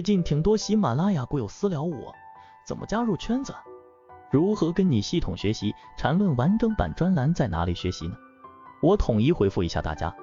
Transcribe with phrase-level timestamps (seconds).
[0.00, 2.14] 最近挺多喜马拉雅股友私聊我，
[2.66, 3.52] 怎么加入圈子？
[4.32, 5.74] 如何跟你系统学习？
[5.98, 8.16] 缠论完整版专栏在哪里学习呢？
[8.80, 10.16] 我统一回复一下大家。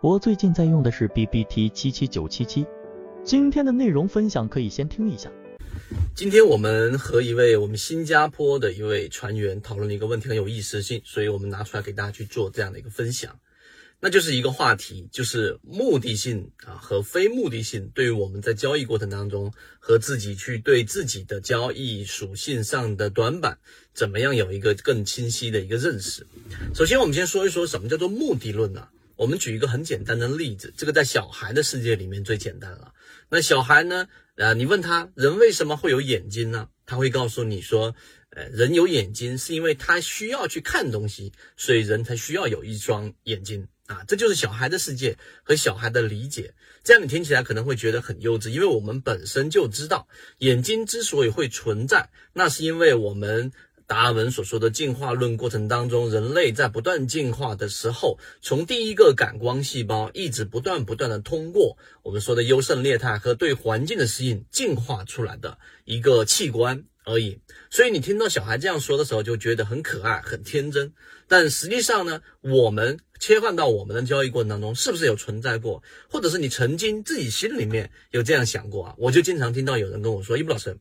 [0.00, 2.64] 我最近在用的是 B B T 七七九七七。
[3.24, 5.28] 今天的内容分享可以先听一下。
[6.14, 13.34] 今天我们和一位我们新加坡的一位船员讨论了一个问题，很有意思性，所以我们拿出来给大家去做这样的一个分享。
[14.00, 23.58] 那就是一个话题，就是目的性啊和非目的性对于我们在交易过程当中和自己去对自己的交易属性上的短板，
[23.92, 26.24] 怎么样有一个更清晰的一个认识。
[26.74, 28.88] 首先，我们先说一说什么叫做目的论呢？
[29.16, 32.94] 我们举一个很简单的例子，这个在小孩的世界里面最简单了。
[33.30, 36.68] 那小孩呢，呃，你问他人为什么会有眼睛呢？
[36.86, 37.96] 他会告诉你说，
[38.30, 43.66] 呃，人有眼睛是因为他需要去看东西，所以人才需要有一双眼睛。
[43.88, 46.52] 啊，这就是小孩的世界和小孩的理解，
[46.84, 50.06] 这样你听起来可能会觉得很幼稚，因为我们本身就知道，
[50.40, 53.50] 眼睛之所以会存在，那是因为我们
[53.86, 66.84] 达尔文所说的进化论过程当中，人类在不断进化的时候，从第一个感光细胞一直不断不断的通过我们说的优胜劣汰和对环境的适应进化出来的一个器官。
[67.08, 70.92] 而已，所以你听到小孩这样说的时候，就觉得很可爱、很天真。
[71.26, 78.94] 但实际上呢，我们切换到我们的交易过程当中，是不是有存在过，或者是你曾经自己心里面有这样想过啊？
[78.98, 80.78] 我就经常听到有人跟我说：“一布老师，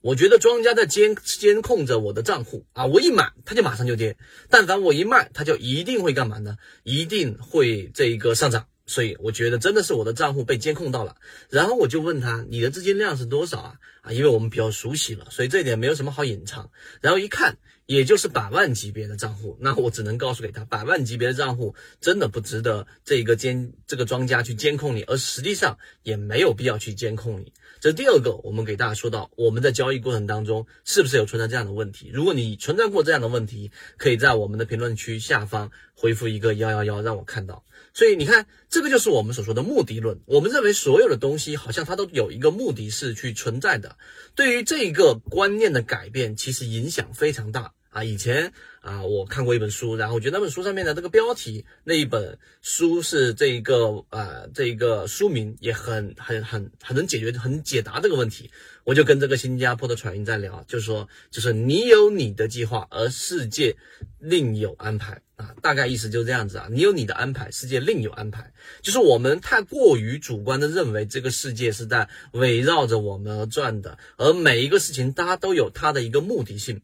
[0.00, 4.16] 我觉得庄家在监监控着我的账户啊，我一买它就马上就跌，
[4.48, 6.56] 但凡我一卖，它就一定会干嘛呢？
[6.82, 11.16] 一定会这一个上涨。”所以我觉得真的是我的账户被监控到了，
[11.48, 13.74] 然后我就问他你的资金量是多少啊？
[14.02, 16.70] 啊，因为我们比较熟悉了，所以这一点没有什么好隐藏。
[17.00, 17.58] 然后一看，
[17.92, 27.52] 也就是百万级别的账户，那我只能告诉给他，百万级别的账户真的不值得这个监这个庄家去监控你，而实际上也没有必要去监控你。
[27.80, 32.10] 这第二个，我们给大家说到我们在交易过程当中是不是有存在这样的问题？
[32.14, 37.62] 如果你存在过这样的问题，可以在我们的评论区下方回复一个幺幺幺，让我看到。
[37.92, 40.18] 所以你看，这个就是我们所说的目的论。
[40.24, 43.98] 我们认为所有的东西好像它都有一个目的是去存在的。
[44.34, 48.02] 对于这个观念的改变，其实影响非常大啊。
[48.02, 58.50] 以前啊，我看过一本书，然后我觉得那本书上面的这个标题，那一本书是这一个呃，这一个书名也很很很很能解决、很解答这个问题。
[58.84, 63.76] 我就跟这个新加坡的船员在聊，就是说，就是你有你的计划，而世界
[64.18, 76.82] 另有安排啊，大概意思就是这样子啊，你有你的安排，世界另有安排，就是我们太过于主观的认为这个世界是在围绕着我们而转的，而每一个事情它都有它的一个目的性，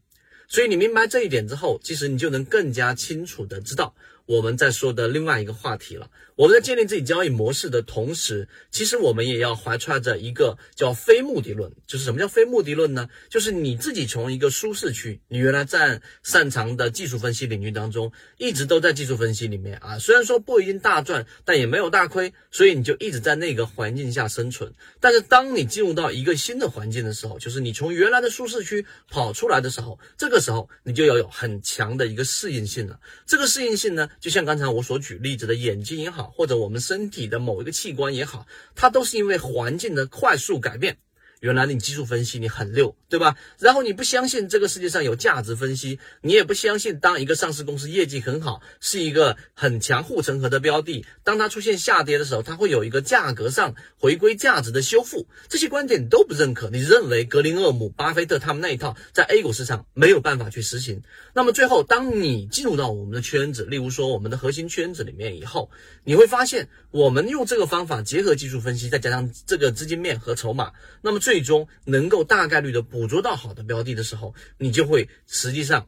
[0.49, 3.95] 所以你明白这一点之后，其实你就能更加清楚的知道。
[4.25, 6.11] 我们在说的另外一个话题了。
[6.35, 11.71] 我们在建立自己交易模式的同时，其实我们也要怀揣着一个叫非目的论。
[11.87, 13.09] 就是什么叫非目的论呢？
[13.27, 19.97] 就是你自己从一个舒适区，你原来在擅长的技术分析领域当中，一直都在技术分析里面啊。
[19.97, 24.71] 虽然说不一定大赚，但也没有大亏，所以你就一直在那个环境下生存。
[24.99, 32.99] 但是当你进入到一个新的环境的时候，就是你从原来的舒适区跑出来的时候，这个时候你就要有很强的一个适应性了。
[33.25, 34.09] 这个适应性呢？
[34.19, 38.45] 就像刚才我所举例子的眼睛也好，或者我们身体的某一个器官也好，
[38.75, 40.97] 它都是因为环境的快速改变。
[41.39, 43.37] 原来你技术分析你很溜，对吧？
[43.59, 56.69] 然后你不相信这个世界上有价值分析，你也不相信当一个上市公司业绩很好，是一个很强护城河的标的，当它出现下跌的时候，它会有一个价格上回归价值的修复，这些观点你都不认可。
[56.69, 61.03] 你认为格林厄姆、巴菲特他们那一套在 A 股市场没有办法去实行。
[61.33, 65.71] 那么最后，当你进入到我们的圈子，例如说我们的核心圈子里面以后，
[66.03, 75.87] 你会发现，我们用这个方法结合技术分析，再加上这个资金面和筹码，那么最最终能够大概率的捕捉到好的标的的时候，你就会实际上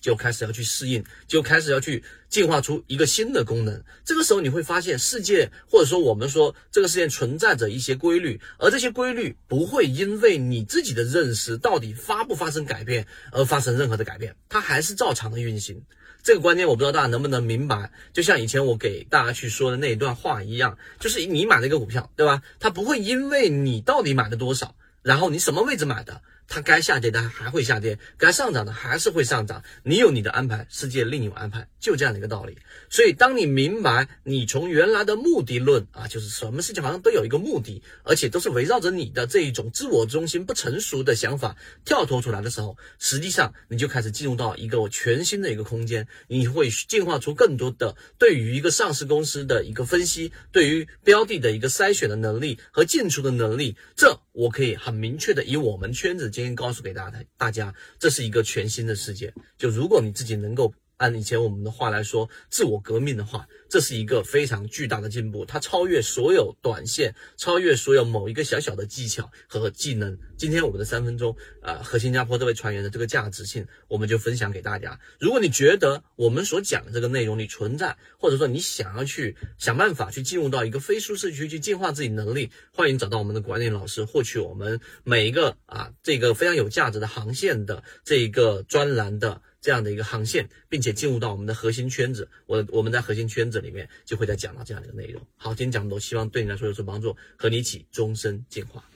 [0.00, 3.82] 就开始要去适应，就开始要去进化出一个新的功能。
[4.04, 15.82] 这个时候你会发现，世界或者说我们说这个世界存在着一些规律，而这些规律不会因为你自己的认识到底发不发生改变而发生任何的改变，它还是照常的运行。
[16.22, 22.42] 这个观念我不知道大家能不能明白，就像以前我给大家去说的那一段话一样，就是你买了一个股票，对吧？
[22.58, 29.62] 它不会因为你到底买了多少，然后你什么位置买的，它该下跌的还会下跌，该上涨的还是会上涨。
[29.82, 32.56] 你有你的安排，世界另有安排，就这样的一个道理。
[32.88, 53.76] 所以，当你明白你从原来的目的论啊，就是什么事情好像都有一个目的，而且都是围绕着你的这一种自我中心不成熟的想法跳脱出来的时候，实际上你就开始进入到一个全新的一个空间，你会进化出更多的对于一个上市公司的一个分析，对于标的的一个筛选的能力和进出的能力。
[53.96, 59.32] 这我可以很明确的以我们圈子先告诉给大家，大家这是一个全新的世界。
[59.56, 60.72] 就如果你自己能够。
[60.96, 70.18] 按以前我们的话来说，自我革命的话，这是一个非常巨大的进步，它超越所有短线，超越所有某一个小小的技巧和技能。
[70.38, 74.98] 今天我们的三分钟，呃，和新加坡这位船员的这个价值性，我们就分享给大家。
[75.20, 89.42] 如果你觉得我们所讲的这个内容你存在，或者说你想要去想办法去进入到一个非舒适区去进化自己能力，欢迎找到我们的管理老师，获取我们每一个啊这个非常有价值的航线的这一个专栏的。
[89.66, 95.20] 这样的一个航线，并且进入到我们的核心圈子，我我们在核心圈子里面就会再讲到这样的一个内容。
[95.34, 98.88] 好，今天讲的都希望对你来说有所帮助，和你一起终身进化。